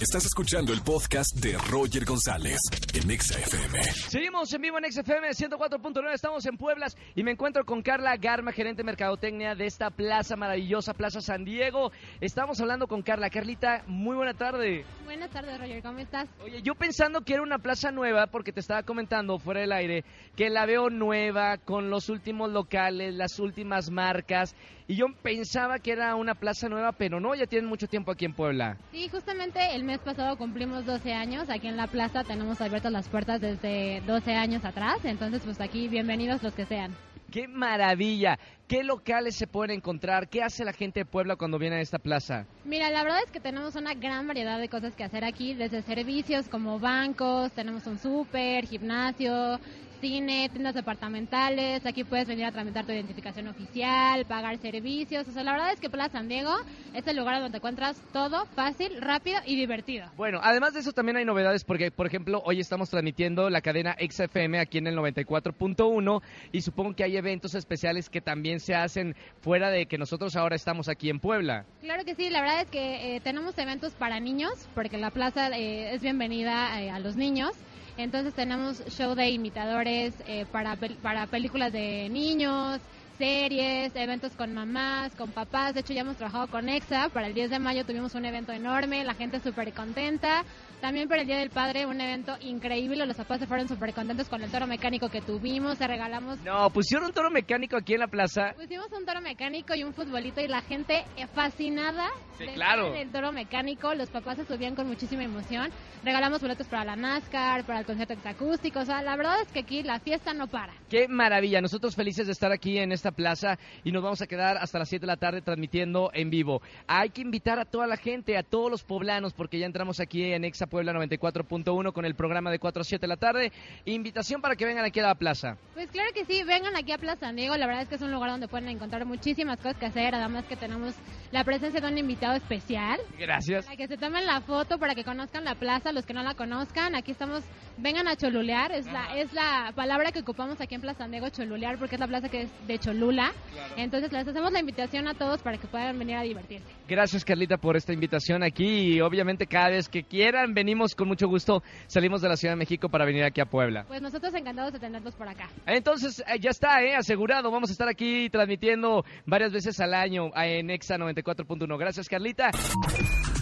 [0.00, 2.58] Estás escuchando el podcast de Roger González
[2.94, 3.82] en Exa FM.
[3.82, 8.50] Seguimos en vivo en XFM 104.9, estamos en Pueblas y me encuentro con Carla Garma,
[8.50, 11.92] gerente de Mercadotecnia de esta plaza maravillosa, Plaza San Diego.
[12.22, 13.28] Estamos hablando con Carla.
[13.28, 14.86] Carlita, muy buena tarde.
[15.04, 16.30] Buenas tardes, Roger, ¿cómo estás?
[16.42, 20.04] Oye, yo pensando que era una plaza nueva, porque te estaba comentando fuera del aire,
[20.34, 24.54] que la veo nueva, con los últimos locales, las últimas marcas,
[24.90, 28.24] y yo pensaba que era una plaza nueva, pero no, ya tienen mucho tiempo aquí
[28.24, 28.76] en Puebla.
[28.90, 33.08] Sí, justamente el mes pasado cumplimos 12 años, aquí en la plaza tenemos abiertas las
[33.08, 36.94] puertas desde 12 años atrás, entonces pues aquí bienvenidos los que sean.
[37.32, 38.38] ¡Qué maravilla!
[38.68, 40.28] ¿Qué locales se pueden encontrar?
[40.28, 42.46] ¿Qué hace la gente de Puebla cuando viene a esta plaza?
[42.64, 45.82] Mira, la verdad es que tenemos una gran variedad de cosas que hacer aquí, desde
[45.82, 49.58] servicios como bancos, tenemos un súper, gimnasio,
[50.00, 55.44] cine, tiendas departamentales, aquí puedes venir a tramitar tu identificación oficial, pagar servicios, o sea,
[55.44, 56.54] la verdad es que Plaza San Diego
[56.94, 60.06] es el lugar donde encuentras todo fácil, rápido y divertido.
[60.16, 63.96] Bueno, además de eso también hay novedades porque, por ejemplo, hoy estamos transmitiendo la cadena
[64.00, 69.14] XFM aquí en el 94.1 y supongo que hay eventos especiales que también se hacen
[69.40, 71.64] fuera de que nosotros ahora estamos aquí en Puebla.
[71.80, 75.48] Claro que sí, la verdad es que eh, tenemos eventos para niños porque la plaza
[75.50, 77.52] eh, es bienvenida eh, a los niños.
[77.96, 82.80] Entonces tenemos show de imitadores eh, para, para películas de niños,
[83.20, 85.74] series, eventos con mamás, con papás.
[85.74, 87.10] De hecho, ya hemos trabajado con EXA.
[87.10, 90.42] Para el 10 de mayo tuvimos un evento enorme, la gente súper contenta.
[90.80, 93.04] También para el Día del Padre, un evento increíble.
[93.04, 95.76] Los papás se fueron súper contentos con el toro mecánico que tuvimos.
[95.76, 96.40] Se regalamos.
[96.40, 98.54] No, pusieron un toro mecánico aquí en la plaza.
[98.56, 102.92] Pusimos un toro mecánico y un futbolito y la gente eh, fascinada sí, claro.
[102.92, 103.94] del toro mecánico.
[103.94, 105.70] Los papás se subían con muchísima emoción.
[106.02, 108.80] Regalamos boletos para la NASCAR, para el concierto exacústico.
[108.80, 110.72] O sea, la verdad es que aquí la fiesta no para.
[110.88, 111.60] Qué maravilla.
[111.60, 114.88] Nosotros felices de estar aquí en esta plaza y nos vamos a quedar hasta las
[114.88, 116.62] 7 de la tarde transmitiendo en vivo.
[116.86, 120.32] Hay que invitar a toda la gente, a todos los poblanos, porque ya entramos aquí
[120.32, 123.52] en Exa Puebla 94.1 con el programa de 4 a 7 de la tarde.
[123.84, 125.56] Invitación para que vengan aquí a la plaza.
[125.74, 127.56] Pues claro que sí, vengan aquí a Plaza San Diego.
[127.56, 130.14] La verdad es que es un lugar donde pueden encontrar muchísimas cosas que hacer.
[130.14, 130.94] Además que tenemos
[131.32, 132.98] la presencia de un invitado especial.
[133.18, 133.64] Gracias.
[133.64, 136.34] Para que se tomen la foto, para que conozcan la plaza, los que no la
[136.34, 136.94] conozcan.
[136.94, 137.42] Aquí estamos,
[137.78, 138.72] vengan a cholulear.
[138.72, 142.00] Es, la, es la palabra que ocupamos aquí en Plaza San Diego, cholulear, porque es
[142.00, 143.32] la plaza que es de Cholula.
[143.52, 143.74] Claro.
[143.76, 146.66] Entonces les hacemos la invitación a todos para que puedan venir a divertirse.
[146.88, 151.28] Gracias Carlita por esta invitación aquí y obviamente cada vez que quieran venimos con mucho
[151.28, 151.62] gusto.
[151.86, 153.84] Salimos de la Ciudad de México para venir aquí a Puebla.
[153.86, 155.48] Pues nosotros encantados de tenerlos por acá.
[155.66, 157.50] Entonces eh, ya está, eh, asegurado.
[157.50, 161.78] Vamos a estar aquí transmitiendo varias veces al año en Exa 94.1.
[161.78, 162.50] Gracias Carlita.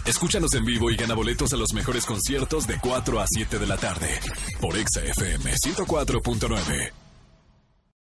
[0.05, 3.67] Escúchanos en vivo y gana boletos a los mejores conciertos de 4 a 7 de
[3.67, 4.07] la tarde
[4.61, 6.98] por Exa FM 104.9.